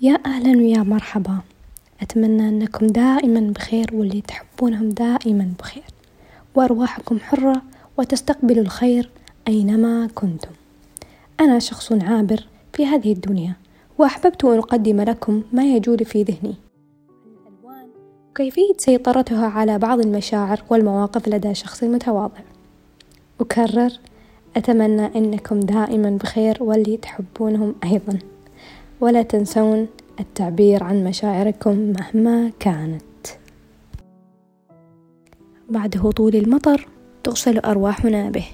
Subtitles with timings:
[0.00, 1.38] يا أهلا ويا مرحبا.
[2.02, 5.84] أتمنى أنكم دائما بخير واللي تحبونهم دائما بخير.
[6.54, 7.62] وأرواحكم حرة
[7.96, 9.10] وتستقبلوا الخير
[9.48, 10.50] أينما كنتم.
[11.40, 13.54] أنا شخص عابر في هذه الدنيا
[13.98, 16.54] وأحببت أن أقدم لكم ما يجول في ذهني.
[17.26, 17.86] الألوان
[18.30, 22.40] وكيفية سيطرتها على بعض المشاعر والمواقف لدى شخص متواضع.
[23.40, 23.90] أكرر
[24.56, 28.18] أتمنى أنكم دائما بخير واللي تحبونهم أيضا.
[29.00, 29.88] ولا تنسون
[30.20, 33.02] التعبير عن مشاعركم مهما كانت.
[35.68, 36.88] بعد هطول المطر
[37.24, 38.44] تغسل أرواحنا به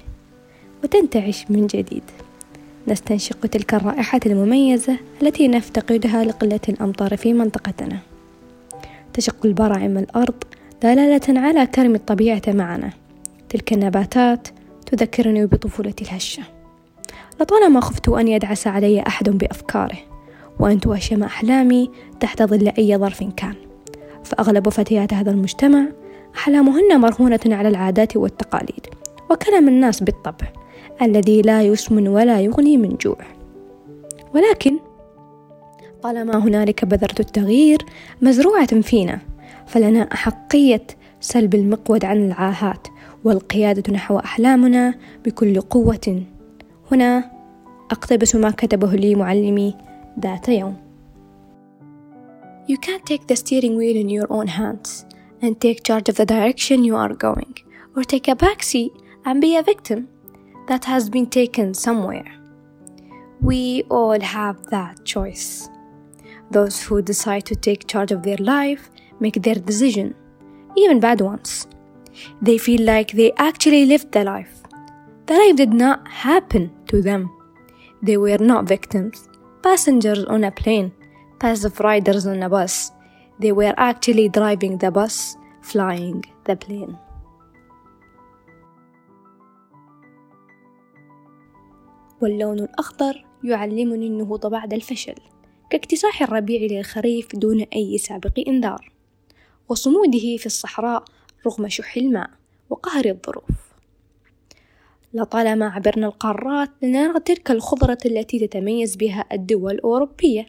[0.83, 2.03] وتنتعش من جديد.
[2.87, 7.97] نستنشق تلك الرائحة المميزة التي نفتقدها لقلة الأمطار في منطقتنا.
[9.13, 10.43] تشق البراعم الأرض
[10.83, 12.89] دلالة على كرم الطبيعة معنا.
[13.49, 14.47] تلك النباتات
[14.85, 16.43] تذكرني بطفولتي الهشة.
[17.41, 20.14] لطالما خفت أن يدعس علي أحد بأفكاره
[20.59, 23.53] وأن توشم أحلامي تحت ظل أي ظرف كان.
[24.23, 25.85] فأغلب فتيات هذا المجتمع
[26.35, 28.85] أحلامهن مرهونة على العادات والتقاليد
[29.31, 30.47] وكلام الناس بالطبع
[31.01, 33.17] الذي لا يسمن ولا يغني من جوع.
[34.33, 34.77] ولكن
[36.03, 37.77] طالما هنالك بذرة التغيير
[38.21, 39.19] مزروعة فينا
[39.67, 40.87] فلنا أحقية
[41.19, 42.87] سلب المقود عن العاهات
[43.23, 44.93] والقيادة نحو أحلامنا
[45.25, 46.23] بكل قوة.
[46.91, 47.31] هنا
[47.91, 49.75] أقتبس ما كتبه لي معلمي
[50.18, 50.76] ذات يوم
[52.66, 55.04] You can't take the steering wheel in your own hands
[55.42, 57.54] and take charge of the direction you are going,
[57.96, 58.90] or take a backseat
[59.24, 60.08] and be a victim
[60.68, 62.30] that has been taken somewhere.
[63.40, 65.68] We all have that choice.
[66.50, 70.14] Those who decide to take charge of their life make their decision,
[70.76, 71.66] even bad ones.
[72.42, 74.62] They feel like they actually lived the life.
[75.26, 77.30] The life did not happen to them.
[78.02, 79.28] They were not victims,
[79.65, 80.91] Passengers on a plane,
[81.39, 82.91] passive riders on a bus.
[83.39, 86.95] They were actually driving the bus, flying the plane.
[92.21, 95.15] واللون الأخضر يعلمني النهوض بعد الفشل
[95.69, 98.91] كاكتساح الربيع للخريف دون أي سابق إنذار
[99.69, 101.03] وصموده في الصحراء
[101.47, 102.29] رغم شح الماء
[102.69, 103.74] وقهر الظروف
[105.15, 110.45] لطالما عبرنا القارات لنرى تلك الخضرة التي تتميز بها الدول الأوروبية.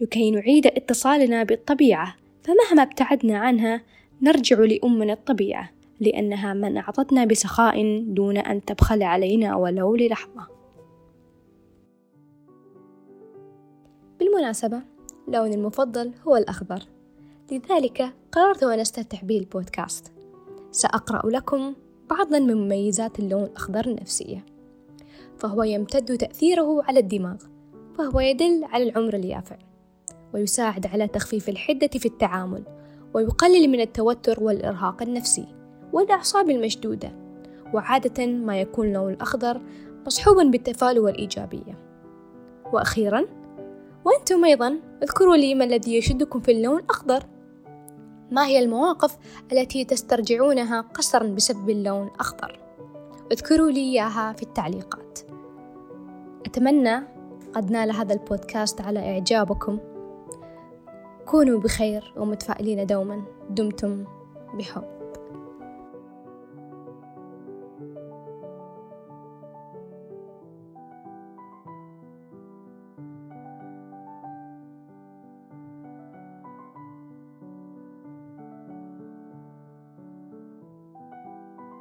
[0.00, 3.82] لكي نعيد اتصالنا بالطبيعة فمهما ابتعدنا عنها
[4.22, 10.46] نرجع لأمنا الطبيعة لأنها من أعطتنا بسخاء دون أن تبخل علينا ولو للحظة.
[14.18, 14.82] بالمناسبة
[15.28, 16.82] لوني المفضل هو الأخضر.
[17.52, 20.12] لذلك قررت أن أستفتح به البودكاست.
[20.70, 21.74] سأقرأ لكم
[22.10, 24.44] بعضا من مميزات اللون الأخضر النفسية
[25.38, 27.36] فهو يمتد تأثيره على الدماغ
[27.98, 29.56] فهو يدل على العمر اليافع
[30.34, 32.62] ويساعد على تخفيف الحدة في التعامل
[33.14, 35.46] ويقلل من التوتر والإرهاق النفسي
[35.92, 37.12] والأعصاب المشدودة
[37.74, 39.60] وعادة ما يكون اللون الأخضر
[40.06, 41.78] مصحوبا بالتفاؤل والإيجابية.
[42.72, 43.24] وأخيرا
[44.04, 47.22] وأنتم أيضا اذكروا لي ما الذي يشدكم في اللون الأخضر.
[48.30, 49.16] ما هي المواقف
[49.52, 52.60] التي تسترجعونها قسرا بسبب اللون الأخضر؟
[53.32, 55.18] اذكروا لي إياها في التعليقات.
[56.46, 57.00] أتمنى
[57.54, 59.78] قد نال هذا البودكاست على إعجابكم.
[61.26, 63.22] كونوا بخير ومتفائلين دوما.
[63.50, 64.04] دمتم
[64.54, 64.97] بحب.